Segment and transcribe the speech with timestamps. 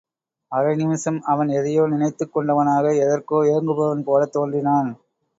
[0.51, 4.89] அரை நிமிஷம் அவன் எதையோ நினைத்துக் கொண்டவனாக எதற்கோ ஏங்குபவன் போலத் தோன்றினான்.